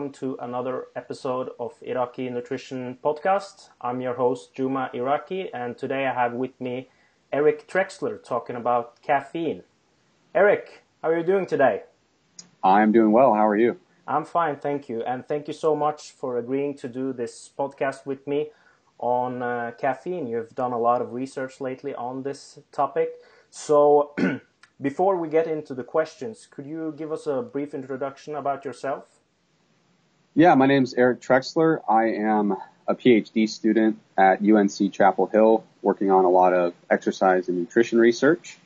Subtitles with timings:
[0.00, 3.68] Welcome to another episode of Iraqi Nutrition Podcast.
[3.82, 6.88] I'm your host Juma Iraqi and today I have with me
[7.30, 9.62] Eric Trexler talking about caffeine.
[10.34, 11.82] Eric, how are you doing today?
[12.64, 13.34] I'm doing well.
[13.34, 13.78] How are you?
[14.08, 15.02] I'm fine, thank you.
[15.02, 18.52] And thank you so much for agreeing to do this podcast with me
[18.98, 20.26] on uh, caffeine.
[20.26, 23.10] You've done a lot of research lately on this topic.
[23.50, 24.14] So
[24.80, 29.19] Before we get into the questions, could you give us a brief introduction about yourself?
[30.36, 31.80] Yeah, my name is Eric Trexler.
[31.88, 37.48] I am a PhD student at UNC Chapel Hill, working on a lot of exercise
[37.48, 38.56] and nutrition research.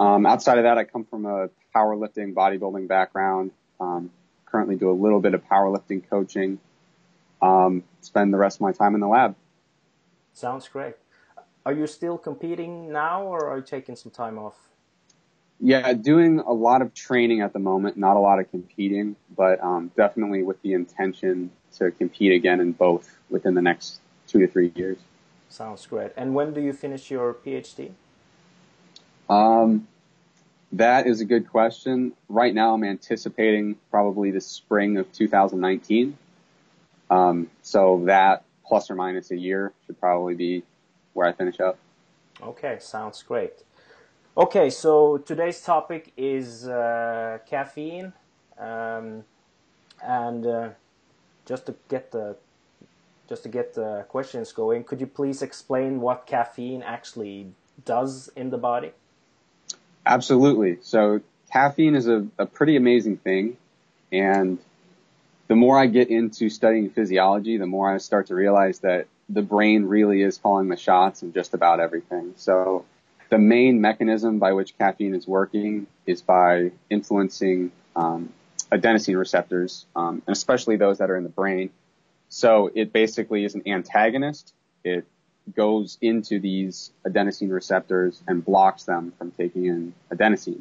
[0.00, 3.52] Um, outside of that, I come from a powerlifting, bodybuilding background.
[3.78, 4.10] Um,
[4.44, 6.58] currently do a little bit of powerlifting coaching.
[7.40, 9.36] Um, spend the rest of my time in the lab.
[10.32, 10.96] Sounds great.
[11.64, 14.71] Are you still competing now, or are you taking some time off?
[15.64, 19.62] Yeah, doing a lot of training at the moment, not a lot of competing, but
[19.62, 24.48] um, definitely with the intention to compete again in both within the next two to
[24.48, 24.98] three years.
[25.48, 26.10] Sounds great.
[26.16, 27.92] And when do you finish your PhD?
[29.30, 29.86] Um,
[30.72, 32.14] that is a good question.
[32.28, 36.18] Right now, I'm anticipating probably the spring of 2019.
[37.08, 40.64] Um, so that plus or minus a year should probably be
[41.12, 41.78] where I finish up.
[42.42, 43.52] Okay, sounds great.
[44.34, 48.14] Okay, so today's topic is uh, caffeine,
[48.58, 49.24] um,
[50.02, 50.68] and uh,
[51.44, 52.36] just to get the
[53.28, 57.52] just to get the questions going, could you please explain what caffeine actually
[57.84, 58.92] does in the body?
[60.06, 60.78] Absolutely.
[60.80, 61.20] So
[61.52, 63.58] caffeine is a, a pretty amazing thing,
[64.10, 64.58] and
[65.48, 69.42] the more I get into studying physiology, the more I start to realize that the
[69.42, 72.32] brain really is calling the shots in just about everything.
[72.36, 72.86] So
[73.32, 78.30] the main mechanism by which caffeine is working is by influencing um,
[78.70, 81.70] adenosine receptors, um, and especially those that are in the brain.
[82.28, 84.52] So it basically is an antagonist.
[84.84, 85.06] It
[85.56, 90.60] goes into these adenosine receptors and blocks them from taking in adenosine.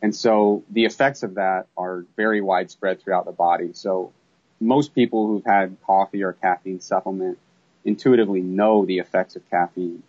[0.00, 3.70] And so the effects of that are very widespread throughout the body.
[3.72, 4.12] So
[4.60, 7.38] most people who've had coffee or caffeine supplement
[7.84, 10.04] intuitively know the effects of caffeine.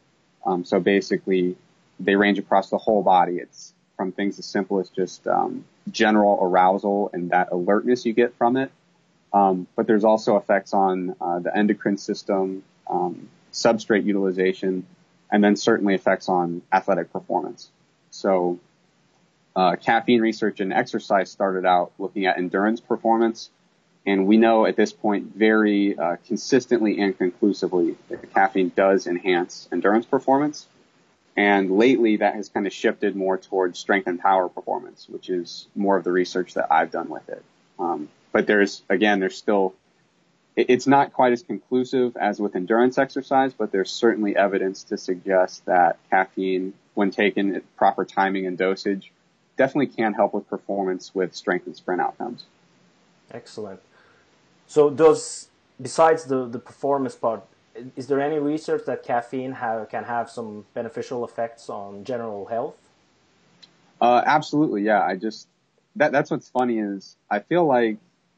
[0.46, 1.58] Um, so basically,
[2.00, 3.38] they range across the whole body.
[3.38, 8.34] It's from things as simple as just um, general arousal and that alertness you get
[8.38, 8.72] from it.
[9.34, 14.86] Um, but there's also effects on uh, the endocrine system, um, substrate utilization,
[15.32, 17.70] and then certainly effects on athletic performance.
[18.10, 18.60] So
[19.56, 23.50] uh, caffeine research and exercise started out looking at endurance performance,
[24.06, 29.68] and we know at this point very uh, consistently and conclusively that caffeine does enhance
[29.72, 30.68] endurance performance.
[31.40, 35.68] And lately that has kind of shifted more towards strength and power performance, which is
[35.74, 37.42] more of the research that I've done with it.
[37.80, 39.74] Um, but there's, again, there's still,
[40.58, 45.66] it's not quite as conclusive as with endurance exercise, but there's certainly evidence to suggest
[45.66, 49.10] that caffeine, when taken at proper timing and dosage,
[49.56, 52.44] definitely can help with performance with strength and sprint outcomes.
[53.32, 53.80] Excellent.
[54.68, 55.48] So does,
[55.82, 57.46] besides the, the performance part,
[57.96, 62.76] is there any research that caffeine have, can have some beneficial effects on general health?
[64.02, 65.04] Uh, absolutely, yeah.
[65.04, 65.48] I just
[65.96, 67.98] that that's what's funny is I feel like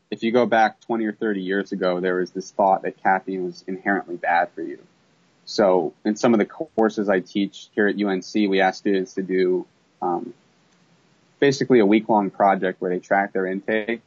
[0.10, 3.46] if you go back 20 or 30 years ago, there was this thought that caffeine
[3.46, 4.80] was inherently bad for you.
[5.46, 9.22] So in some of the courses I teach here at UNC, we ask students to
[9.22, 9.66] do
[10.02, 10.34] um,
[11.40, 14.02] basically a week long project where they track their intake.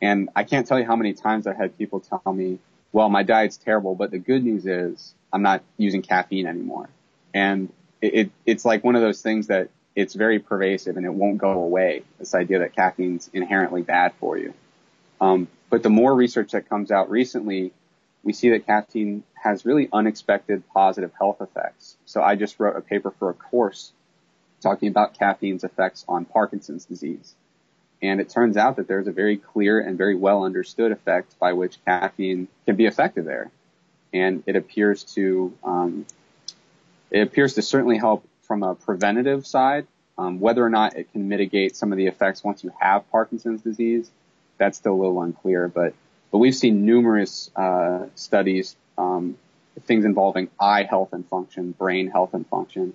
[0.00, 2.58] And I can't tell you how many times I've had people tell me,
[2.92, 6.88] well, my diet's terrible, but the good news is I'm not using caffeine anymore.
[7.32, 11.12] And it, it, it's like one of those things that it's very pervasive and it
[11.12, 12.02] won't go away.
[12.18, 14.54] This idea that caffeine's inherently bad for you.
[15.20, 17.72] Um, but the more research that comes out recently,
[18.22, 21.96] we see that caffeine has really unexpected positive health effects.
[22.06, 23.92] So I just wrote a paper for a course
[24.60, 27.34] talking about caffeine's effects on Parkinson's disease.
[28.02, 31.52] And it turns out that there's a very clear and very well understood effect by
[31.52, 33.50] which caffeine can be effective there.
[34.12, 36.06] And it appears to, um,
[37.10, 39.86] it appears to certainly help from a preventative side.
[40.18, 43.62] Um, whether or not it can mitigate some of the effects once you have Parkinson's
[43.62, 44.10] disease,
[44.58, 45.68] that's still a little unclear.
[45.68, 45.94] But
[46.30, 49.36] but we've seen numerous uh, studies, um,
[49.86, 52.94] things involving eye health and function, brain health and function,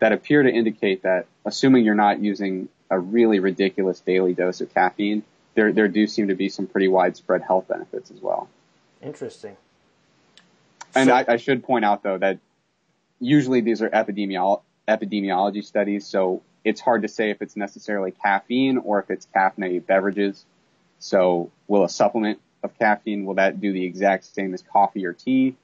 [0.00, 4.72] that appear to indicate that, assuming you're not using a really ridiculous daily dose of
[4.72, 5.24] caffeine,
[5.54, 8.48] there there do seem to be some pretty widespread health benefits as well.
[9.02, 9.56] Interesting.
[10.94, 12.38] And so, I, I, should point out though that
[13.20, 18.78] usually these are epidemiolo- epidemiology studies, so it's hard to say if it's necessarily caffeine
[18.78, 20.44] or if it's caffeinated beverages.
[21.00, 25.12] So will a supplement of caffeine, will that do the exact same as coffee or
[25.12, 25.56] tea?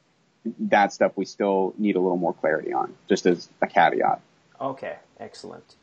[0.58, 4.20] That stuff we still need a little more clarity on, just as a caveat.
[4.60, 5.76] Okay, excellent.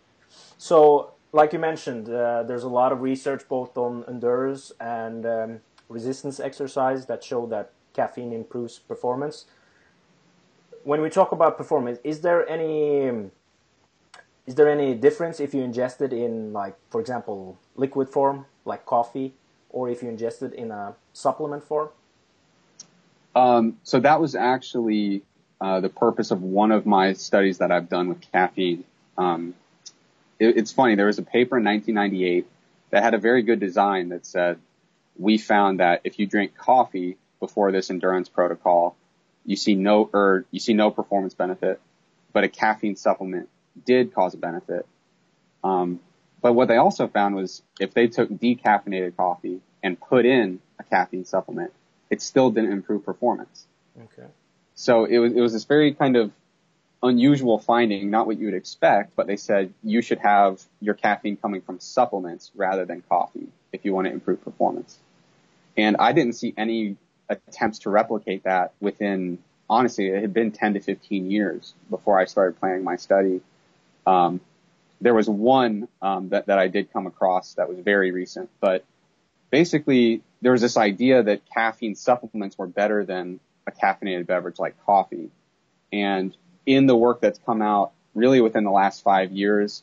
[0.57, 5.59] So, like you mentioned, uh, there's a lot of research both on endurance and um,
[5.89, 9.45] resistance exercise that show that caffeine improves performance.
[10.83, 13.29] When we talk about performance, is there any
[14.45, 18.85] is there any difference if you ingest it in like, for example, liquid form like
[18.85, 19.33] coffee,
[19.69, 21.89] or if you ingest it in a supplement form?
[23.35, 25.23] Um, so that was actually
[25.59, 28.85] uh, the purpose of one of my studies that I've done with caffeine.
[29.17, 29.53] Um,
[30.39, 30.95] it, it's funny.
[30.95, 32.47] There was a paper in 1998
[32.89, 34.59] that had a very good design that said
[35.17, 38.95] we found that if you drink coffee before this endurance protocol,
[39.45, 41.81] you see no or you see no performance benefit,
[42.33, 43.49] but a caffeine supplement
[43.85, 44.85] did cause a benefit.
[45.63, 45.99] Um,
[46.41, 50.83] but what they also found was if they took decaffeinated coffee and put in a
[50.83, 51.73] caffeine supplement,
[52.09, 53.65] it still didn't improve performance.
[53.97, 54.27] Okay.
[54.75, 56.31] So it was it was this very kind of
[57.03, 61.37] unusual finding, not what you would expect, but they said you should have your caffeine
[61.37, 64.97] coming from supplements rather than coffee if you want to improve performance.
[65.77, 66.97] And I didn't see any
[67.29, 69.37] attempts to replicate that within
[69.69, 73.41] honestly, it had been 10 to 15 years before I started planning my study.
[74.05, 74.39] Um,
[75.01, 78.83] there was one um, that, that I did come across that was very recent, but
[79.51, 84.75] basically there was this idea that caffeine supplements were better than a caffeinated beverage like
[84.85, 85.29] coffee.
[85.91, 86.35] And
[86.67, 89.81] in the work that's come out really within the last five years,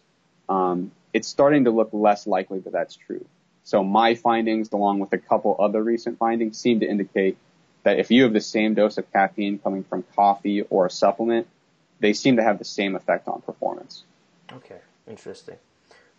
[0.49, 3.25] um, it's starting to look less likely that that's true.
[3.65, 7.39] So my findings, along with a couple other recent findings, seem to indicate
[7.83, 11.47] that if you have the same dose of caffeine coming from coffee or a supplement,
[12.01, 14.05] they seem to have the same effect on performance.
[14.53, 15.57] Okay, interesting.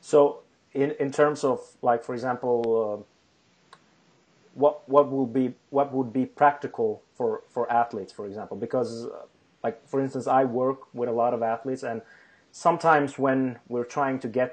[0.02, 0.40] So,
[0.74, 3.78] in in terms of like, for example, uh,
[4.56, 9.26] what what will be what would be practical for for athletes, for example, because uh,
[9.66, 12.02] like for instance, I work with a lot of athletes, and
[12.52, 14.52] sometimes when we're trying to get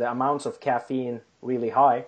[0.00, 1.20] the amounts of caffeine
[1.50, 2.00] really high,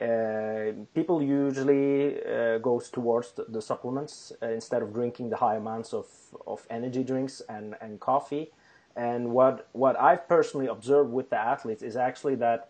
[0.00, 1.90] uh, people usually
[2.24, 6.06] uh, goes towards the, the supplements uh, instead of drinking the high amounts of,
[6.46, 8.50] of energy drinks and, and coffee.
[8.96, 12.60] And what what I've personally observed with the athletes is actually that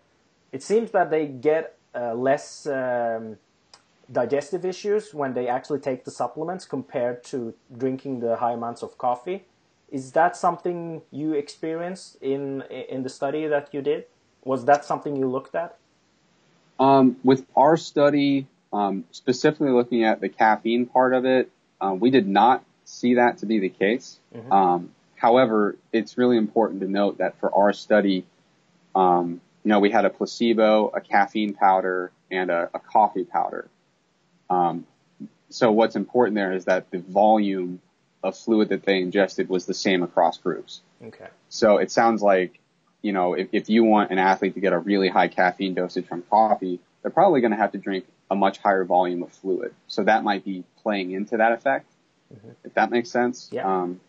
[0.56, 1.64] it seems that they get
[1.94, 3.36] uh, less um,
[4.10, 8.98] digestive issues when they actually take the supplements compared to drinking the high amounts of
[8.98, 9.44] coffee.
[9.90, 14.04] Is that something you experienced in in the study that you did?
[14.44, 15.76] Was that something you looked at?
[16.78, 22.10] Um, with our study, um, specifically looking at the caffeine part of it, uh, we
[22.10, 24.18] did not see that to be the case.
[24.34, 24.52] Mm-hmm.
[24.52, 24.90] Um,
[25.20, 28.24] However, it's really important to note that for our study,
[28.94, 33.68] um, you know, we had a placebo, a caffeine powder, and a, a coffee powder.
[34.50, 34.86] Um,
[35.48, 37.80] so what's important there is that the volume
[38.22, 40.82] of fluid that they ingested was the same across groups.
[41.02, 41.28] Okay.
[41.48, 42.58] So it sounds like,
[43.02, 46.06] you know, if, if you want an athlete to get a really high caffeine dosage
[46.06, 49.74] from coffee, they're probably going to have to drink a much higher volume of fluid.
[49.88, 51.90] So that might be playing into that effect,
[52.32, 52.50] mm-hmm.
[52.64, 53.48] if that makes sense.
[53.50, 53.66] Yeah.
[53.66, 54.00] Um,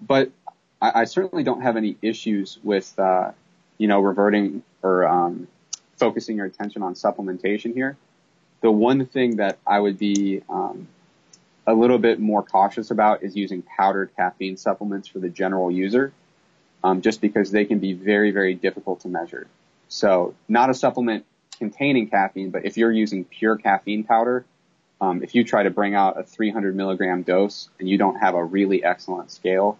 [0.00, 0.30] but
[0.80, 3.32] I, I certainly don't have any issues with, uh,
[3.78, 5.48] you know, reverting or um,
[5.98, 7.96] focusing your attention on supplementation here.
[8.64, 10.88] The one thing that I would be um,
[11.66, 16.14] a little bit more cautious about is using powdered caffeine supplements for the general user,
[16.82, 19.46] um, just because they can be very, very difficult to measure.
[19.88, 21.26] So not a supplement
[21.58, 24.46] containing caffeine, but if you're using pure caffeine powder,
[24.98, 28.34] um, if you try to bring out a 300 milligram dose and you don't have
[28.34, 29.76] a really excellent scale,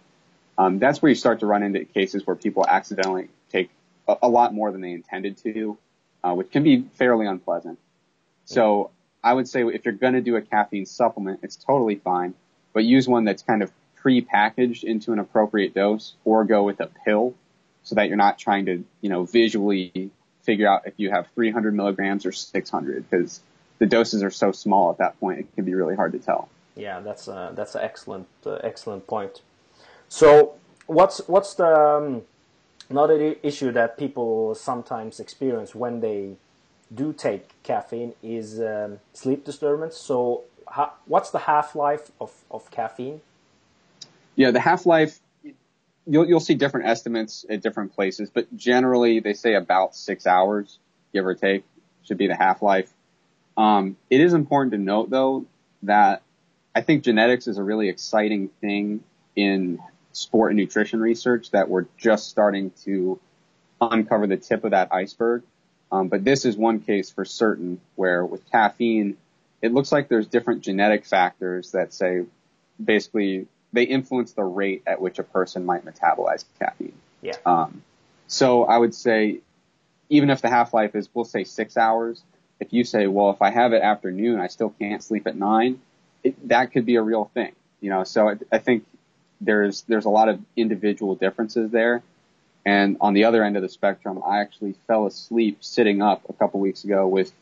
[0.59, 3.71] um, that's where you start to run into cases where people accidentally take
[4.07, 5.79] a, a lot more than they intended to,
[6.23, 7.79] uh, which can be fairly unpleasant.
[8.45, 8.91] So
[9.23, 12.35] I would say if you're going to do a caffeine supplement, it's totally fine,
[12.73, 16.87] but use one that's kind of pre-packaged into an appropriate dose or go with a
[17.05, 17.35] pill
[17.85, 20.11] so that you're not trying to, you know, visually
[20.43, 23.41] figure out if you have 300 milligrams or 600 because
[23.79, 26.49] the doses are so small at that point, it can be really hard to tell.
[26.77, 29.41] Yeah, that's a, that's an excellent, uh, excellent point.
[30.09, 30.55] So
[30.87, 32.23] what's what's the um,
[32.91, 36.37] another issue that people sometimes experience when they
[36.95, 39.97] do take caffeine is um, sleep disturbance.
[39.97, 40.45] So
[41.07, 43.21] what's the half life of, of caffeine?
[44.37, 45.21] Yeah, the half life.
[46.07, 50.79] You'll you'll see different estimates at different places, but generally they say about six hours,
[51.13, 51.65] give or take,
[52.03, 52.93] should be the half life.
[53.57, 55.47] Um, it is important to note though
[55.85, 56.23] that
[56.75, 59.03] I think genetics is a really exciting thing
[59.37, 59.79] in
[60.13, 63.19] sport and nutrition research that we're just starting to
[63.81, 65.43] uncover the tip of that iceberg.
[65.93, 69.17] Um, but this is one case for certain where with caffeine,
[69.63, 72.25] it looks like there's different genetic factors that say
[72.83, 76.95] basically they influence the rate at which a person might metabolize caffeine.
[77.23, 77.37] Yeah.
[77.47, 77.83] Um,
[78.27, 79.41] so I would say
[80.09, 82.23] even if the half life is, we'll say six hours,
[82.61, 85.81] if you say, well, if I have it afternoon, I still can't sleep at nine,
[86.23, 87.53] it, that could be a real thing.
[87.81, 88.85] You know, so I, I think
[89.41, 92.03] there's there's a lot of individual differences there.
[92.67, 96.33] And on the other end of the spectrum, I actually fell asleep sitting up a
[96.33, 97.33] couple weeks ago with,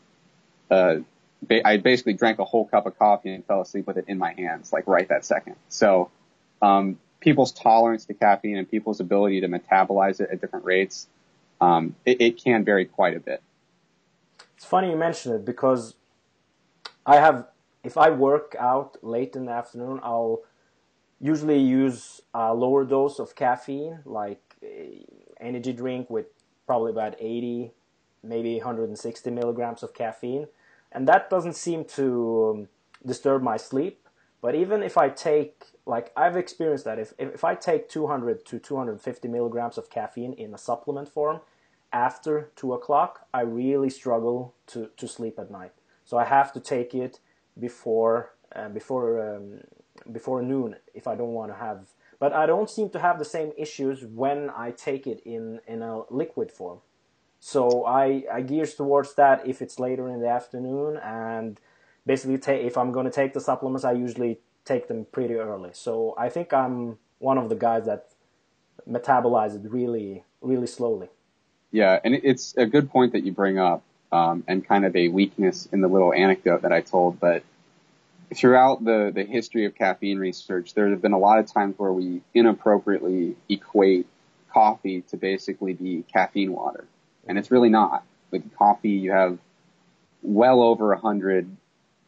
[0.69, 0.97] uh,
[1.41, 4.17] ba- I basically drank a whole cup of coffee and fell asleep with it in
[4.17, 5.55] my hands, like right that second.
[5.69, 6.09] So,
[6.61, 11.07] um, people's tolerance to caffeine and people's ability to metabolize it at different rates,
[11.61, 13.41] um, it, it can vary quite a bit.
[14.57, 15.95] It's funny you mention it because
[17.05, 17.47] I have,
[17.83, 20.41] if I work out late in the afternoon, I'll
[21.21, 24.41] usually use a lower dose of caffeine, like
[25.43, 26.25] energy drink with
[26.65, 27.71] probably about 80,
[28.23, 30.47] maybe 160 milligrams of caffeine.
[30.91, 32.67] And that doesn't seem to um,
[33.05, 34.07] disturb my sleep.
[34.41, 36.99] But even if I take, like, I've experienced that.
[36.99, 41.39] If, if I take 200 to 250 milligrams of caffeine in a supplement form
[41.91, 45.71] after 2 o'clock, I really struggle to, to sleep at night.
[46.05, 47.19] So I have to take it
[47.59, 49.61] before, uh, before, um,
[50.11, 51.87] before noon if I don't want to have
[52.23, 55.81] but I don't seem to have the same issues when I take it in, in
[55.81, 56.79] a liquid form.
[57.41, 61.59] So I, I gears towards that if it's later in the afternoon and
[62.05, 65.71] basically ta- if I'm going to take the supplements, I usually take them pretty early.
[65.73, 68.11] So I think I'm one of the guys that
[68.89, 71.09] metabolize it really, really slowly.
[71.73, 75.09] Yeah, and it's a good point that you bring up, um, and kind of a
[75.09, 77.19] weakness in the little anecdote that I told.
[77.19, 77.43] But
[78.37, 81.91] throughout the, the history of caffeine research, there have been a lot of times where
[81.91, 84.07] we inappropriately equate
[84.51, 86.85] coffee to basically be caffeine water.
[87.27, 88.03] And it's really not.
[88.31, 89.37] With coffee, you have
[90.21, 91.49] well over a hundred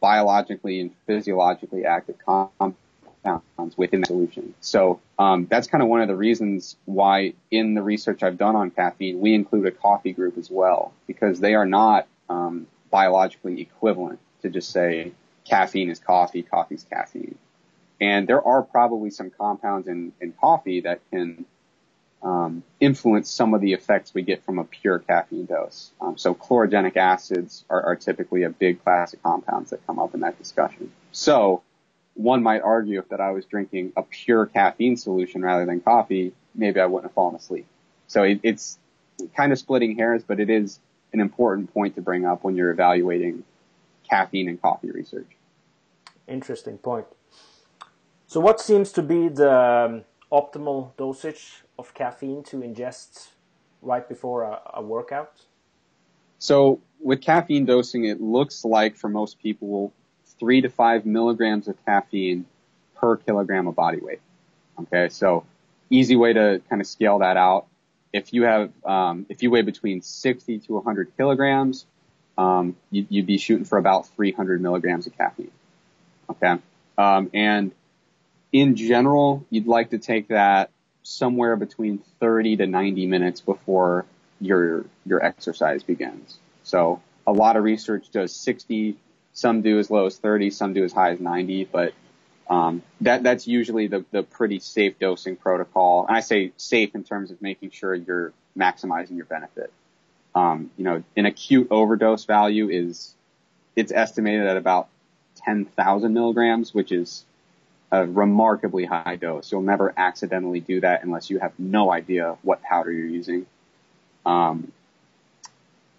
[0.00, 2.76] biologically and physiologically active compounds
[3.76, 4.54] within the solution.
[4.60, 8.54] So um, that's kind of one of the reasons why in the research I've done
[8.54, 13.60] on caffeine, we include a coffee group as well, because they are not um, biologically
[13.60, 15.12] equivalent to just say
[15.48, 17.36] caffeine is coffee, coffee's caffeine.
[18.00, 21.46] And there are probably some compounds in, in coffee that can
[22.22, 25.90] um, influence some of the effects we get from a pure caffeine dose.
[26.00, 30.14] Um, so chlorogenic acids are, are typically a big class of compounds that come up
[30.14, 30.92] in that discussion.
[31.12, 31.62] So
[32.14, 36.32] one might argue if that I was drinking a pure caffeine solution rather than coffee,
[36.54, 37.66] maybe I wouldn't have fallen asleep.
[38.08, 38.78] So it, it's
[39.36, 40.80] kind of splitting hairs, but it is
[41.12, 43.44] an important point to bring up when you're evaluating
[44.08, 45.35] caffeine and coffee research.
[46.28, 47.06] Interesting point.
[48.26, 53.28] So, what seems to be the um, optimal dosage of caffeine to ingest
[53.82, 55.42] right before a, a, workout?
[56.38, 59.92] So, with caffeine dosing, it looks like for most people,
[60.40, 62.46] three to five milligrams of caffeine
[62.96, 64.20] per kilogram of body weight.
[64.80, 65.44] Okay, so
[65.88, 67.66] easy way to kind of scale that out.
[68.12, 71.86] If you have, um, if you weigh between 60 to 100 kilograms,
[72.36, 75.50] um, you, would be shooting for about 300 milligrams of caffeine.
[76.30, 76.56] Okay.
[76.98, 77.72] Um, and
[78.52, 80.70] in general, you'd like to take that
[81.02, 84.06] somewhere between 30 to 90 minutes before
[84.40, 86.38] your, your exercise begins.
[86.62, 88.96] So a lot of research does 60,
[89.32, 91.92] some do as low as 30, some do as high as 90, but
[92.48, 96.06] um, that that's usually the the pretty safe dosing protocol.
[96.06, 99.72] And I say safe in terms of making sure you're maximizing your benefit.
[100.34, 103.14] Um, you know, an acute overdose value is
[103.74, 104.88] it's estimated at about
[105.36, 107.24] 10,000 milligrams, which is
[107.92, 109.52] a remarkably high dose.
[109.52, 113.46] You'll never accidentally do that unless you have no idea what powder you're using.
[114.24, 114.72] Um,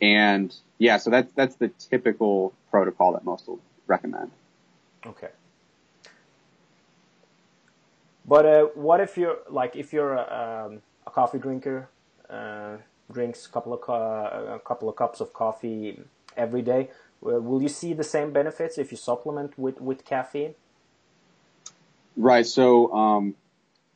[0.01, 4.31] and yeah, so that's that's the typical protocol that most will recommend.
[5.05, 5.29] Okay.
[8.27, 11.89] But uh, what if you're like if you're a, um, a coffee drinker,
[12.29, 12.77] uh,
[13.11, 16.01] drinks a couple of a couple of cups of coffee
[16.35, 16.89] every day?
[17.21, 20.55] Will you see the same benefits if you supplement with, with caffeine?
[22.15, 22.45] Right.
[22.45, 23.35] So um,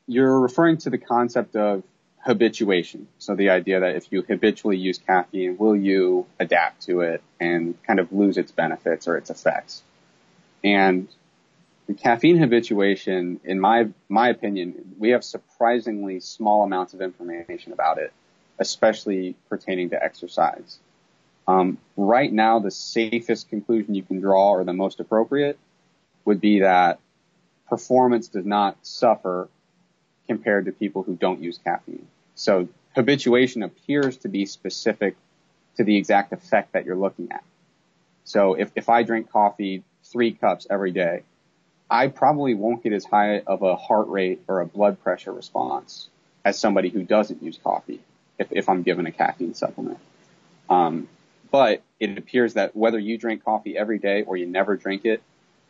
[0.07, 1.83] you're referring to the concept of
[2.23, 3.07] habituation.
[3.17, 7.81] So the idea that if you habitually use caffeine, will you adapt to it and
[7.83, 9.81] kind of lose its benefits or its effects?
[10.63, 11.07] And
[11.87, 17.97] the caffeine habituation, in my my opinion, we have surprisingly small amounts of information about
[17.97, 18.13] it,
[18.59, 20.77] especially pertaining to exercise.
[21.48, 25.57] Um, right now, the safest conclusion you can draw, or the most appropriate,
[26.25, 27.00] would be that
[27.67, 29.50] performance does not suffer
[30.27, 32.07] compared to people who don't use caffeine.
[32.36, 35.15] So habituation appears to be specific
[35.77, 37.43] to the exact effect that you're looking at.
[38.24, 41.24] So if, if I drink coffee three cups every day,
[41.89, 46.10] I probably won't get as high of a heart rate or a blood pressure response
[46.45, 48.00] as somebody who doesn't use coffee
[48.38, 50.00] if, if I'm given a caffeine supplement.
[50.69, 51.10] Um,
[51.51, 55.22] but it appears that whether you drink coffee every day or you never drink it,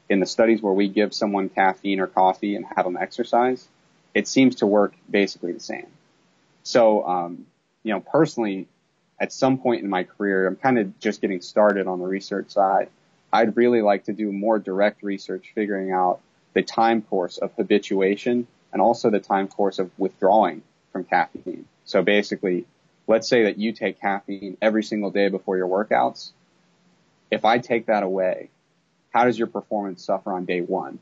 [0.10, 3.68] in the studies where we give someone caffeine or coffee and have them exercise,
[4.14, 5.88] it seems to work basically the same.
[6.64, 7.46] So, um,
[7.84, 8.68] you know, personally,
[9.22, 12.50] at some point in my career, I'm kind of just getting started on the research
[12.50, 12.90] side.
[13.32, 16.20] I'd really like to do more direct research figuring out
[16.54, 20.62] the time course of habituation and also the time course of withdrawing
[20.92, 21.66] from caffeine.
[21.86, 22.66] So basically,
[23.12, 26.32] let's say that you take caffeine every single day before your workouts.
[27.30, 28.50] If I take that away,
[29.14, 30.98] how does your performance suffer on day one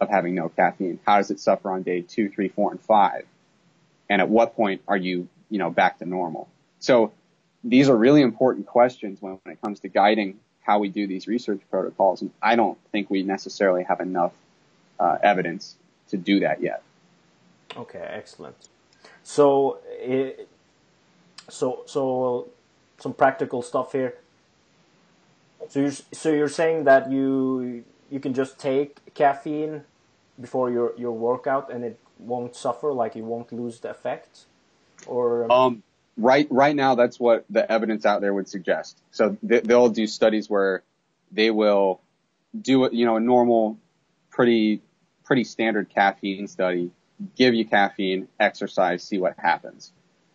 [0.00, 0.98] of having no caffeine?
[1.06, 3.24] How does it suffer on day two, three, four, and five?
[4.10, 6.48] And at what point are you, you know, back to normal?
[6.80, 7.12] So
[7.62, 11.28] these are really important questions when, when it comes to guiding how we do these
[11.28, 12.22] research protocols.
[12.22, 14.32] And I don't think we necessarily have enough
[14.98, 15.76] uh, evidence
[16.08, 16.82] to do that yet.
[17.76, 18.56] Okay, excellent.
[19.22, 20.48] So, it,
[21.48, 22.48] so, so
[22.98, 24.14] some practical stuff here.
[25.68, 29.82] So you're, so you're saying that you you can just take caffeine
[30.40, 34.44] before your your workout and it won't suffer, like you won't lose the effect,
[35.06, 35.82] or um,
[36.16, 39.00] right right now that's what the evidence out there would suggest.
[39.10, 40.82] So they, they'll do studies where
[41.32, 42.00] they will
[42.58, 43.78] do you know, a normal,
[44.30, 44.82] pretty
[45.24, 46.90] pretty standard caffeine study,
[47.36, 49.92] give you caffeine, exercise, see what happens.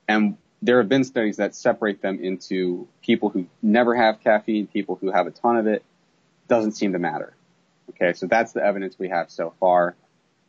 [0.08, 4.98] And there have been studies that separate them into people who never have caffeine, people
[5.02, 5.84] who have a ton of it.
[6.48, 7.34] Doesn't seem to matter.
[7.90, 9.96] Okay, so that's the evidence we have so far.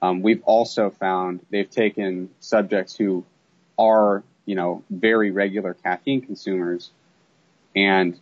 [0.00, 3.24] Um, we've also found they've taken subjects who
[3.78, 6.90] are, you know, very regular caffeine consumers,
[7.74, 8.18] and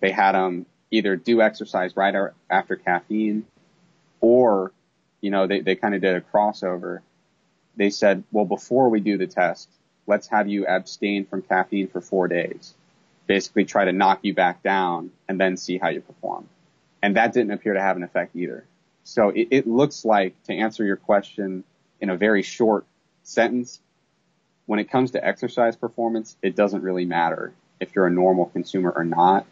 [0.00, 2.14] they had them either do exercise right
[2.50, 3.46] after caffeine,
[4.20, 4.72] or,
[5.20, 7.00] you know, they, they kind of did a crossover.
[7.76, 9.68] They said, well, before we do the test,
[10.10, 12.74] let's have you abstain from caffeine for four days.
[13.28, 16.48] Basically try to knock you back down and then see how you perform.
[17.00, 18.64] And that didn't appear to have an effect either.
[19.04, 21.62] So it, it looks like to answer your question
[22.00, 22.84] in a very short
[23.22, 23.80] sentence,
[24.66, 28.90] when it comes to exercise performance, it doesn't really matter if you're a normal consumer
[28.90, 29.46] or not.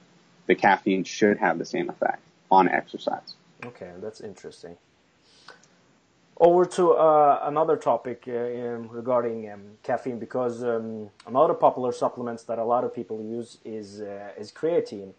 [0.46, 3.34] The caffeine should have the same effect on exercise.
[3.64, 4.76] Okay, that's interesting.
[6.40, 12.44] Over to uh, another topic uh, um, regarding um, caffeine, because um, another popular supplements
[12.44, 15.14] that a lot of people use is uh, is creatine,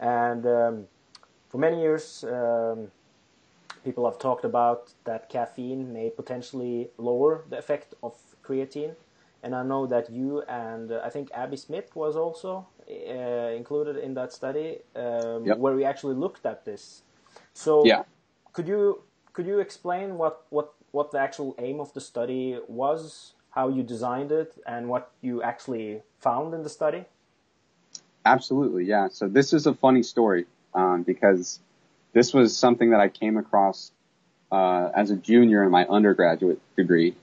[0.00, 0.86] and um,
[1.48, 2.90] for many years, um,
[3.84, 8.96] people have talked about that caffeine may potentially lower the effect of creatine,
[9.44, 13.98] and I know that you and uh, I think Abbie Smith was also uh, included
[13.98, 15.58] in that study um, yep.
[15.58, 17.02] where we actually looked at this.
[17.54, 18.02] So, yeah.
[18.52, 19.02] could you
[19.36, 23.82] could you explain what, what, what the actual aim of the study was, how you
[23.82, 27.04] designed it, and what you actually found in the study?
[28.24, 29.08] Absolutely, yeah.
[29.08, 31.60] So this is a funny story um, because
[32.14, 33.92] this was something that I came across
[34.50, 37.14] uh, as a junior in my undergraduate degree.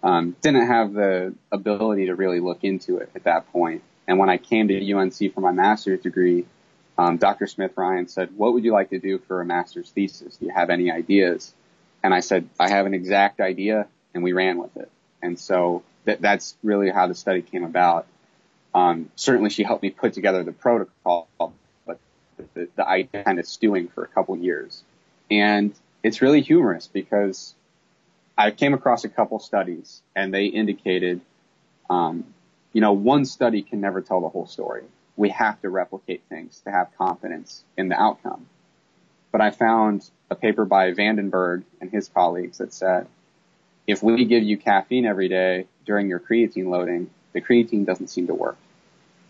[0.00, 3.82] Um, didn't have the ability to really look into it at that point.
[4.06, 6.46] And when I came to UNC for my master's degree,
[6.98, 7.46] um, Dr.
[7.46, 10.36] Smith Ryan said, what would you like to do for a master's thesis?
[10.36, 11.54] Do you have any ideas?
[12.02, 14.90] And I said, I have an exact idea and we ran with it.
[15.22, 18.06] And so that, that's really how the study came about.
[18.74, 21.28] Um, certainly she helped me put together the protocol,
[21.86, 21.98] but
[22.54, 24.82] the, the idea kind of stewing for a couple years.
[25.30, 27.54] And it's really humorous because
[28.36, 31.20] I came across a couple studies and they indicated,
[31.88, 32.24] um,
[32.72, 34.82] you know, one study can never tell the whole story
[35.18, 38.46] we have to replicate things to have confidence in the outcome.
[39.32, 43.08] But I found a paper by Vandenberghe and his colleagues that said,
[43.86, 48.28] if we give you caffeine every day during your creatine loading, the creatine doesn't seem
[48.28, 48.56] to work.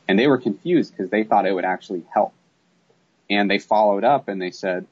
[0.06, 2.34] And they were confused because they thought it would actually help.
[3.30, 4.86] And they followed up and they said,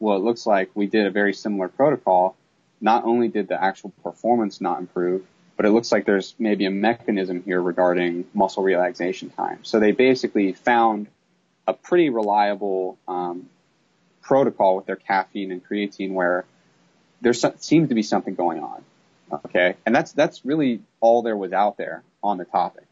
[0.00, 2.36] well, it looks like we did a very similar protocol.
[2.80, 5.24] Not only did the actual performance not improve,
[5.56, 9.60] but it looks like there's maybe a mechanism here regarding muscle relaxation time.
[9.62, 11.06] So they basically found
[11.66, 13.48] a pretty reliable um,
[14.22, 16.44] protocol with their caffeine and creatine where
[17.20, 18.84] there seems to be something going on.
[19.46, 22.84] Okay, and that's that's really all there was out there on the topic.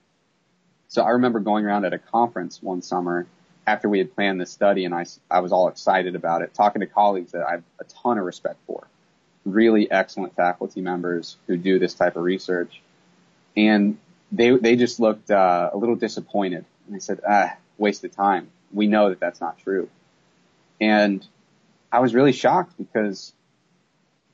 [0.89, 3.27] So I remember going around at a conference one summer
[3.67, 6.81] after we had planned this study, and I I was all excited about it, talking
[6.81, 8.87] to colleagues that I have a ton of respect for
[9.45, 12.81] really excellent faculty members who do this type of research.
[13.57, 13.99] And
[14.31, 18.51] they, they just looked uh, a little disappointed And they said, ah, waste of time.
[18.73, 19.89] We know that that's not true.
[20.81, 21.27] And
[21.91, 23.33] I was really shocked because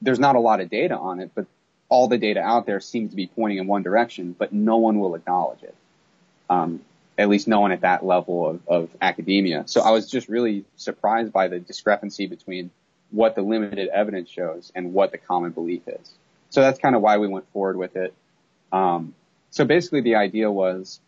[0.00, 1.46] there's not a lot of data on it, but
[1.88, 5.00] all the data out there seems to be pointing in one direction, but no one
[5.00, 5.74] will acknowledge it.
[6.48, 6.80] Um,
[7.16, 9.64] at least no one at that level of, of academia.
[9.66, 12.70] So I was just really surprised by the discrepancy between
[13.10, 16.12] what the limited evidence shows and what the common belief is.
[16.50, 18.14] So that's kind of why we went forward with it.
[18.72, 19.14] Um,
[19.50, 21.00] so basically the idea was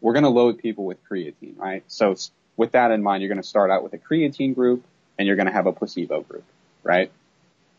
[0.00, 1.84] we're going to load people with creatine, right?
[1.88, 2.16] So
[2.56, 4.84] with that in mind, you're going to start out with a creatine group
[5.18, 6.44] and you're going to have a placebo group,
[6.82, 7.10] right?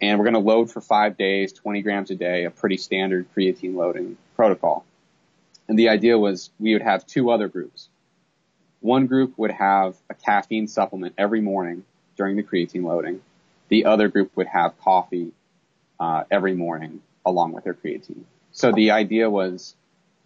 [0.01, 3.27] And we're going to load for five days, 20 grams a day, a pretty standard
[3.35, 4.85] creatine loading protocol.
[5.67, 7.89] And the idea was we would have two other groups.
[8.79, 11.83] One group would have a caffeine supplement every morning
[12.15, 13.21] during the creatine loading.
[13.69, 15.31] The other group would have coffee
[15.99, 18.23] uh, every morning along with their creatine.
[18.51, 19.75] So the idea was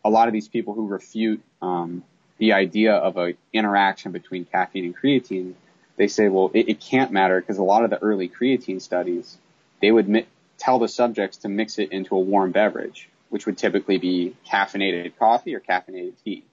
[0.06, 2.04] a lot of these people who refute um,
[2.38, 5.54] the idea of an interaction between caffeine and creatine,
[5.98, 9.38] they say, well, it, it can't matter because a lot of the early creatine studies,
[9.82, 10.28] they would mi-
[10.58, 15.14] tell the subjects to mix it into a warm beverage, which would typically be caffeinated
[15.18, 16.44] coffee or caffeinated tea.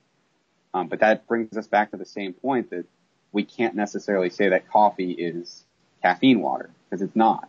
[0.75, 2.85] Um, but that brings us back to the same point that
[3.33, 5.65] we can't necessarily say that coffee is
[6.03, 7.49] caffeine water because it's not.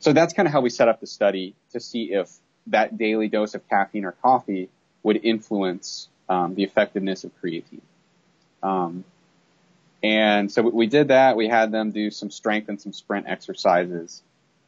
[0.00, 2.30] So that's kind of how we set up the study to see if
[2.68, 4.68] that daily dose of caffeine or coffee
[5.02, 7.80] would influence um, the effectiveness of creatine.
[8.62, 9.04] Um,
[10.02, 11.36] and so we did that.
[11.36, 14.22] We had them do some strength and some sprint exercises.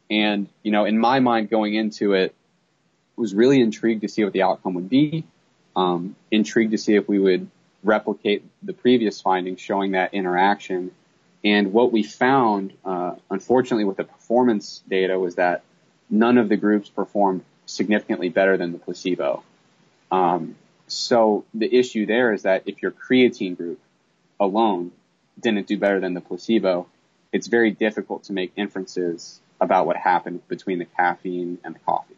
[0.09, 2.33] And, you know, in my mind going into it,
[3.15, 5.25] was really intrigued to see what the outcome would be.
[5.75, 7.49] Um, intrigued to see if we would
[7.83, 10.91] replicate the previous findings showing that interaction.
[11.43, 15.63] And what we found, uh, unfortunately, with the performance data was that
[16.09, 19.43] none of the groups performed significantly better than the placebo.
[20.11, 20.55] Um,
[20.87, 23.79] so the issue there is that if your creatine group
[24.39, 24.91] alone
[25.39, 26.87] didn't do better than the placebo,
[27.31, 32.15] it's very difficult to make inferences about what happened between the caffeine and the coffee,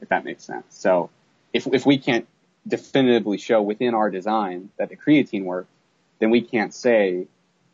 [0.00, 0.66] if that makes sense.
[0.70, 1.10] So
[1.52, 2.26] if, if we can't
[2.66, 5.70] definitively show within our design that the creatine worked,
[6.18, 7.26] then we can't say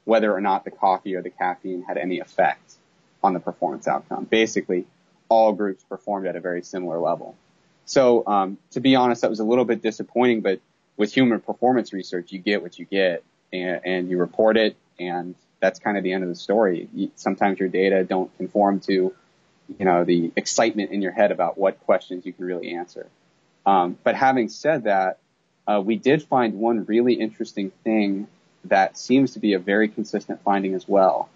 [0.05, 2.75] whether or not the coffee or the caffeine had any effect
[3.23, 4.25] on the performance outcome.
[4.25, 4.87] Basically,
[5.29, 7.37] all groups performed at a very similar level.
[7.87, 10.61] So, um, to be honest, that was a little bit disappointing, but
[10.97, 15.35] with human performance research, you get what you get and, and you report it and
[15.61, 16.89] that's kind of the end of the story.
[17.17, 21.81] Sometimes your data don't conform to, you know, the excitement in your head about what
[21.81, 23.07] questions you can really answer.
[23.65, 25.19] Um, but having said that,
[25.67, 28.29] uh, we did find one really interesting thing
[28.65, 31.29] that seems to be a very consistent finding as well.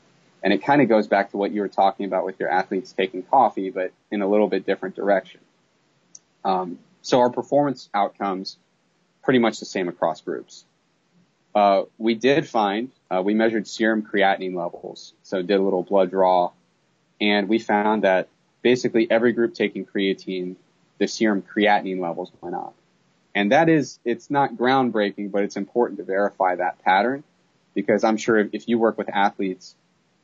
[0.43, 2.93] And it kind of goes back to what you were talking about with your athletes
[2.93, 5.41] taking coffee, but in a little bit different direction.
[6.45, 8.57] Um, so our performance outcomes
[9.23, 10.65] pretty much the same across groups.
[11.55, 16.11] Uh, we did find uh, we measured serum creatinine levels, so did a little blood
[16.11, 16.53] draw,
[17.21, 18.29] and we found that
[18.63, 20.57] basically every group taking creatine,
[20.99, 22.75] the serum creatinine levels went up.
[23.39, 27.23] And that is, it's not groundbreaking, but it's important to verify that pattern
[27.73, 29.77] because I'm sure if, if you work with athletes,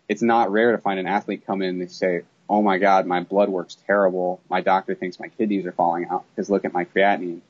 [0.09, 3.20] it's not rare to find an athlete come in and say, oh my God, my
[3.20, 4.40] blood work's terrible.
[4.50, 7.42] My doctor thinks my kidneys are falling out because look at my creatinine.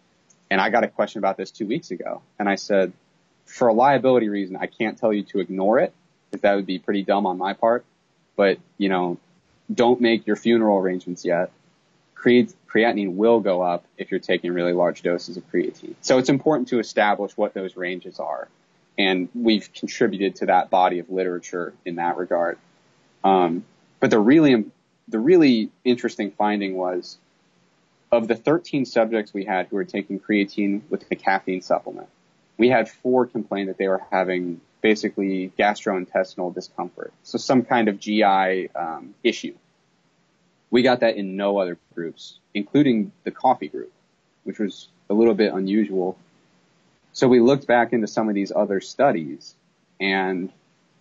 [0.50, 2.20] And I got a question about this two weeks ago.
[2.38, 2.92] And I said,
[3.46, 5.94] for a liability reason, I can't tell you to ignore it
[6.30, 7.86] because that would be pretty dumb on my part.
[8.36, 9.16] But, you know,
[9.72, 11.50] don't make your funeral arrangements yet.
[12.14, 15.94] Creatinine will go up if you're taking really large doses of creatine.
[16.00, 18.48] So it's important to establish what those ranges are.
[18.96, 22.58] And we've contributed to that body of literature in that regard.
[23.22, 23.64] Um,
[24.00, 24.64] but the really
[25.08, 27.18] the really interesting finding was
[28.10, 32.08] of the 13 subjects we had who were taking creatine with the caffeine supplement,
[32.56, 37.98] we had four complain that they were having basically gastrointestinal discomfort, so some kind of
[37.98, 39.54] GI um, issue.
[40.74, 43.92] We got that in no other groups, including the coffee group,
[44.42, 46.18] which was a little bit unusual.
[47.12, 49.54] So we looked back into some of these other studies
[50.00, 50.50] and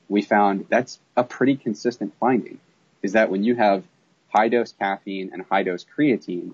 [0.10, 2.60] we found that's a pretty consistent finding
[3.02, 3.84] is that when you have
[4.30, 6.54] high dose caffeine and high dose creatine,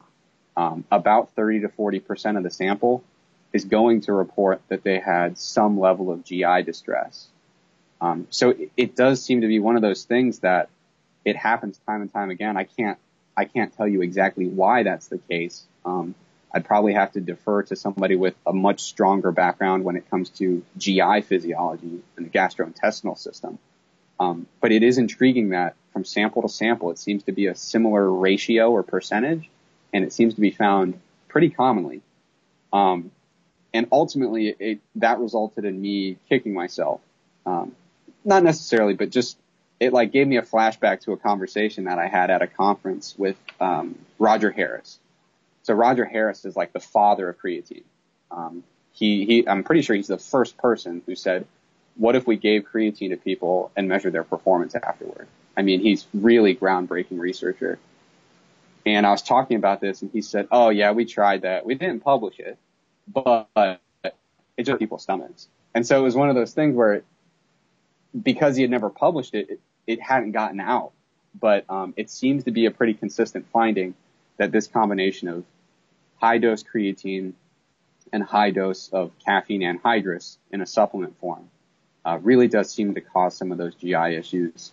[0.55, 3.03] um, about 30 to 40 percent of the sample
[3.51, 7.27] is going to report that they had some level of GI distress.
[7.99, 10.69] Um, so it, it, does seem to be one of those things that
[11.25, 12.55] it happens time and time again.
[12.55, 12.97] I can't
[13.39, 15.63] I can't tell you exactly why that's the case.
[15.85, 16.13] Um,
[16.53, 20.29] I'd probably have to defer to somebody with a much stronger background when it comes
[20.31, 23.57] to GI physiology and the gastrointestinal system.
[24.19, 27.55] Um, but it is intriguing that from sample to sample, it seems to be a
[27.55, 29.49] similar ratio or percentage,
[29.93, 30.99] and it seems to be found
[31.29, 32.01] pretty commonly.
[32.73, 33.09] Um,
[33.73, 36.99] and ultimately it, that resulted in me kicking myself.
[37.45, 37.73] Um,
[38.25, 39.37] not necessarily, but just
[39.79, 43.15] it like gave me a flashback to a conversation that I had at a conference
[43.17, 44.99] with um, Roger Harris.
[45.63, 47.83] So Roger Harris is like the father of creatine.
[48.31, 51.45] Um, he, he, I'm pretty sure he's the first person who said,
[51.95, 56.05] "What if we gave creatine to people and measured their performance afterward?" I mean, he's
[56.13, 57.79] really groundbreaking researcher.
[58.85, 61.65] And I was talking about this, and he said, "Oh yeah, we tried that.
[61.65, 62.57] We didn't publish it,
[63.07, 63.47] but
[64.03, 67.03] it just people's stomachs." And so it was one of those things where,
[68.21, 69.59] because he had never published it, it,
[69.89, 70.91] it hadn't gotten out.
[71.39, 73.95] But um, it seems to be a pretty consistent finding
[74.37, 75.43] that this combination of
[76.21, 77.33] high dose creatine
[78.13, 81.49] and high dose of caffeine anhydrous in a supplement form
[82.05, 84.71] uh, really does seem to cause some of those GI issues.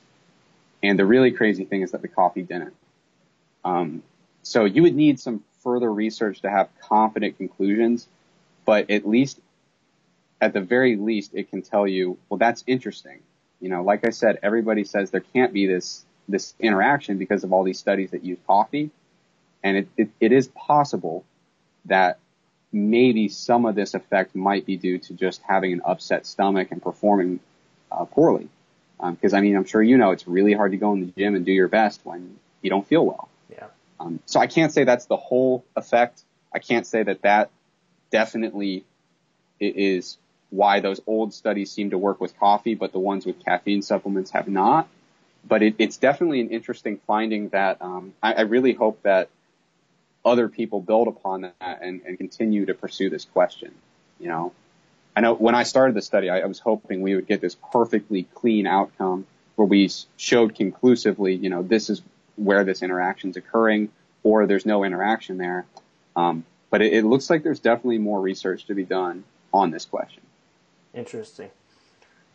[0.83, 2.74] And the really crazy thing is that the coffee didn't.
[3.64, 4.02] Um,
[4.42, 8.07] so you would need some further research to have confident conclusions,
[8.66, 9.40] but at least,
[10.40, 13.20] at the very least, it can tell you, well, that's interesting.
[13.60, 17.52] You know, like I said, everybody says there can't be this this interaction because of
[17.52, 18.90] all these studies that use coffee,
[19.62, 21.24] and it, it, it is possible
[21.84, 22.18] that
[22.72, 26.82] maybe some of this effect might be due to just having an upset stomach and
[26.82, 27.40] performing
[27.90, 28.48] uh, poorly.
[28.98, 31.12] Because um, I mean, I'm sure you know it's really hard to go in the
[31.16, 33.28] gym and do your best when you don't feel well.
[33.50, 33.66] Yeah.
[34.00, 36.22] Um, so I can't say that's the whole effect.
[36.52, 37.50] I can't say that that
[38.10, 38.84] definitely
[39.60, 40.18] is
[40.50, 44.30] why those old studies seem to work with coffee, but the ones with caffeine supplements
[44.30, 44.88] have not.
[45.46, 49.28] But it, it's definitely an interesting finding that um, I, I really hope that
[50.24, 53.72] other people build upon that and, and continue to pursue this question.
[54.18, 54.52] You know,
[55.14, 57.56] I know when I started the study, I, I was hoping we would get this
[57.72, 62.02] perfectly clean outcome where we showed conclusively, you know, this is
[62.37, 63.90] where this interaction is occurring,
[64.22, 65.64] or there's no interaction there.
[66.14, 69.85] Um, but it, it looks like there's definitely more research to be done on this
[69.85, 70.22] question.
[70.96, 71.50] Interesting.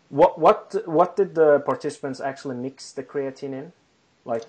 [0.09, 3.73] What what what did the participants actually mix the creatine in?
[4.23, 4.43] Like,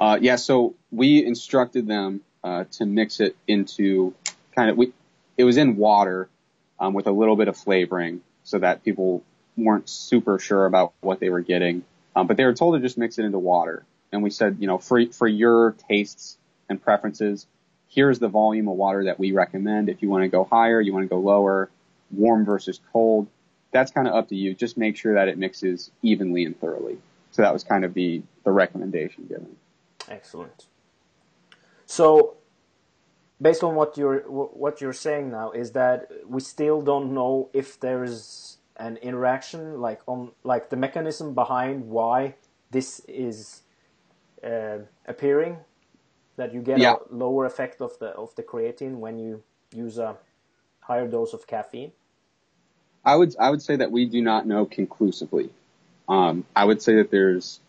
[0.00, 0.36] uh, yeah.
[0.36, 4.14] So we instructed them uh, to mix it into
[4.54, 4.92] kind of we.
[5.36, 6.28] It was in water
[6.78, 9.24] um, with a little bit of flavoring, so that people
[9.56, 11.82] weren't super sure about what they were getting.
[12.14, 13.84] Um, but they were told to just mix it into water.
[14.12, 17.46] And we said, you know, for for your tastes and preferences,
[17.88, 19.88] here's the volume of water that we recommend.
[19.88, 21.68] If you want to go higher, you want to go lower,
[22.10, 23.28] warm versus cold,
[23.72, 24.54] that's kind of up to you.
[24.54, 26.98] Just make sure that it mixes evenly and thoroughly.
[27.30, 29.56] So that was kind of the the recommendation given.
[30.08, 30.66] Excellent.
[31.86, 32.36] So,
[33.40, 37.78] based on what you're what you're saying now, is that we still don't know if
[37.78, 42.34] there's an interaction, like on like the mechanism behind why
[42.70, 43.62] this is
[44.44, 45.58] uh, appearing,
[46.36, 46.94] that you get yeah.
[46.94, 50.16] a lower effect of the of the creatine when you use a
[50.80, 51.92] higher dose of caffeine.
[53.04, 55.50] I would I would say that we do not know conclusively.
[56.08, 57.60] Um, I would say that there's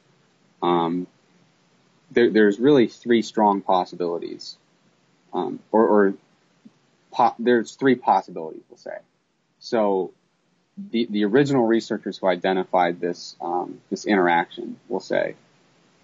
[0.61, 1.07] um,
[2.11, 4.57] there, there's really three strong possibilities,
[5.33, 6.13] um, or, or
[7.11, 8.97] po- there's three possibilities, we'll say.
[9.59, 10.11] So
[10.77, 15.35] the, the original researchers who identified this um, this interaction, we'll say,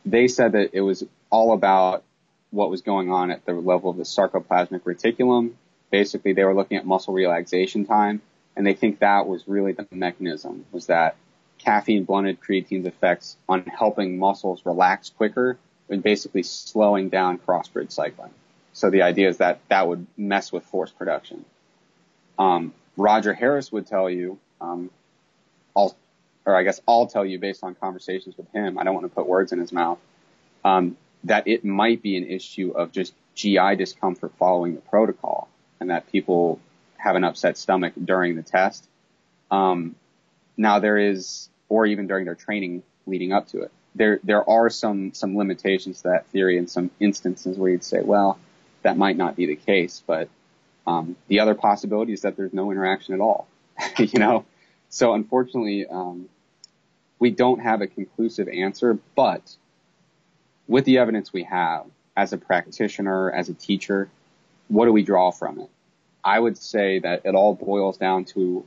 [0.06, 2.04] they said that it was all about
[2.52, 5.54] what was going on at the level of the sarcoplasmic reticulum.
[5.92, 8.22] Basically, they were looking at muscle relaxation time,
[8.58, 11.15] and they think that was really the mechanism was that
[11.60, 15.58] caffeine blunted creatine's effects on helping muscles relax quicker
[15.89, 18.32] and basically slowing down cross-bridge cycling.
[18.74, 21.46] So the idea is that that would mess with force production.
[22.39, 24.89] Um, Roger Harris would tell you, um,
[25.76, 25.96] I'll,
[26.46, 28.80] or I guess I'll tell you based on conversations with him.
[28.80, 30.00] I don't want to put words in his mouth.
[30.65, 35.48] Um, that it might be an issue of just GI discomfort following the protocol,
[35.80, 36.60] and that people
[36.98, 38.88] have an upset stomach during the test.
[39.52, 39.96] Um,
[40.56, 44.70] now there is, or even during their training leading up to it there there are
[44.70, 48.40] some some limitations to that theory in some instances where you'd say, well,
[48.84, 50.30] that might not be the case, but
[50.86, 53.48] um, the other possibility is that there's no interaction at all.
[53.98, 54.46] you know,
[54.90, 56.30] so unfortunately, um,
[57.20, 58.98] we don't have a conclusive answer.
[59.16, 59.56] But
[60.68, 64.10] with the evidence we have, as a practitioner, as a teacher,
[64.70, 65.70] what do we draw from it?
[66.28, 68.66] I would say that it all boils down to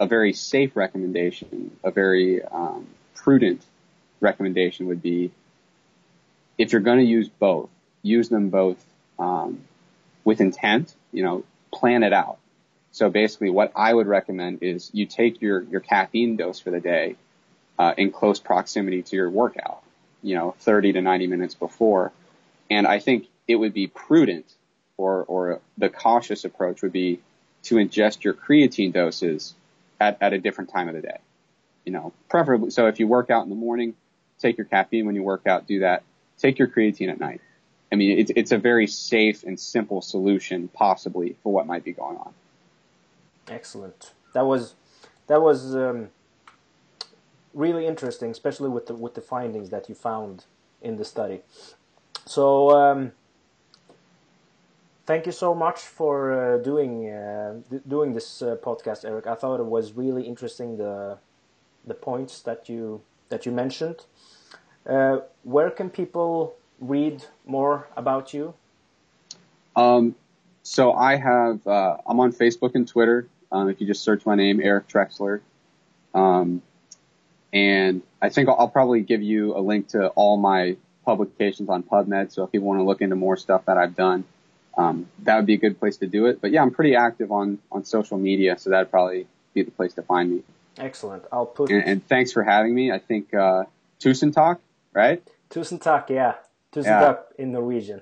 [0.00, 3.62] a very safe recommendation, a very um, prudent
[4.22, 5.30] recommendation would be
[6.56, 7.68] if you're going to use both,
[8.02, 8.82] use them both
[9.18, 9.60] um,
[10.24, 10.94] with intent.
[11.12, 12.38] You know, plan it out.
[12.92, 16.80] So basically, what I would recommend is you take your your caffeine dose for the
[16.80, 17.16] day
[17.78, 19.82] uh, in close proximity to your workout.
[20.22, 22.10] You know, 30 to 90 minutes before,
[22.70, 24.46] and I think it would be prudent,
[24.96, 27.20] or or the cautious approach would be
[27.64, 29.54] to ingest your creatine doses
[30.00, 31.18] at, at a different time of the day.
[31.84, 33.94] You know, preferably, so if you work out in the morning,
[34.38, 36.02] take your caffeine when you work out, do that.
[36.38, 37.40] Take your creatine at night.
[37.92, 41.92] I mean, it's, it's a very safe and simple solution possibly for what might be
[41.92, 42.32] going on.
[43.48, 44.12] Excellent.
[44.32, 44.74] That was,
[45.26, 46.08] that was, um,
[47.52, 50.46] really interesting, especially with the, with the findings that you found
[50.80, 51.42] in the study.
[52.24, 53.12] So, um,
[55.12, 57.52] thank you so much for uh, doing uh,
[57.86, 59.26] doing this uh, podcast, Eric.
[59.26, 61.18] I thought it was really interesting the
[61.86, 63.98] the points that you that you mentioned.
[65.54, 68.54] Where can people read more about you?
[69.76, 70.14] Um,
[70.62, 73.28] so I have uh, I'm on Facebook and Twitter.
[73.54, 75.40] Um, if you just search my name, Eric Trexler.
[76.14, 76.62] Um,
[77.52, 81.82] and I think I'll, I'll probably give you a link to all my publications on
[81.82, 82.32] PubMed.
[82.32, 84.24] So if you want to look into more stuff that I've done,
[84.76, 86.40] um, that would be a good place to do it.
[86.40, 89.94] But yeah, I'm pretty active on, on social media, so that'd probably be the place
[89.94, 90.42] to find me.
[90.78, 91.24] Excellent.
[91.30, 91.70] I'll put.
[91.70, 92.90] And, and thanks for having me.
[92.90, 93.64] I think uh,
[94.00, 94.60] Tusen takk,
[94.92, 95.22] right?
[95.50, 96.34] Tusen takk, yeah.
[96.72, 97.00] Tusen yeah.
[97.00, 98.00] Talk in Norwegian.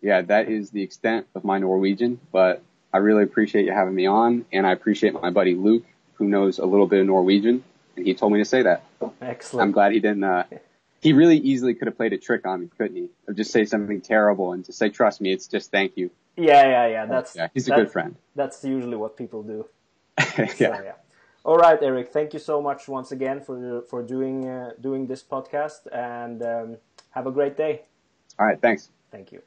[0.00, 4.06] Yeah, that is the extent of my Norwegian, but I really appreciate you having me
[4.06, 7.64] on, and I appreciate my buddy Luke, who knows a little bit of Norwegian,
[7.96, 8.84] and he told me to say that.
[9.20, 9.62] Excellent.
[9.62, 10.24] I'm glad he didn't.
[10.24, 10.44] Uh,
[11.00, 13.08] he really easily could have played a trick on me, couldn't he?
[13.26, 16.64] Of just say something terrible and just say, "Trust me, it's just thank you." Yeah,
[16.66, 17.06] yeah, yeah.
[17.06, 17.48] That's yeah.
[17.54, 18.16] He's a good friend.
[18.34, 19.66] That's usually what people do.
[20.38, 20.46] yeah.
[20.46, 20.92] So, yeah.
[21.44, 22.12] All right, Eric.
[22.12, 26.76] Thank you so much once again for for doing uh, doing this podcast, and um,
[27.10, 27.82] have a great day.
[28.38, 28.60] All right.
[28.60, 28.90] Thanks.
[29.10, 29.42] Thank you.